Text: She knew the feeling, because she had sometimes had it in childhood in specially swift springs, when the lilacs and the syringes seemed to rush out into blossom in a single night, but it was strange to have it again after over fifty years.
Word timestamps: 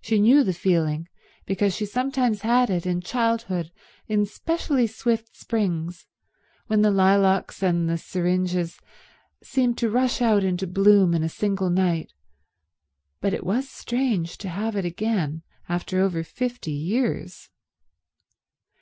She 0.00 0.18
knew 0.18 0.42
the 0.42 0.52
feeling, 0.52 1.08
because 1.46 1.76
she 1.76 1.84
had 1.84 1.92
sometimes 1.92 2.40
had 2.40 2.68
it 2.70 2.84
in 2.86 3.00
childhood 3.00 3.70
in 4.08 4.26
specially 4.26 4.88
swift 4.88 5.36
springs, 5.36 6.08
when 6.66 6.82
the 6.82 6.90
lilacs 6.90 7.62
and 7.62 7.88
the 7.88 7.98
syringes 7.98 8.80
seemed 9.40 9.78
to 9.78 9.88
rush 9.88 10.20
out 10.20 10.42
into 10.42 10.66
blossom 10.66 11.14
in 11.14 11.22
a 11.22 11.28
single 11.28 11.70
night, 11.70 12.12
but 13.20 13.32
it 13.32 13.46
was 13.46 13.68
strange 13.68 14.38
to 14.38 14.48
have 14.48 14.74
it 14.74 14.84
again 14.84 15.44
after 15.68 16.00
over 16.00 16.24
fifty 16.24 16.72
years. 16.72 17.48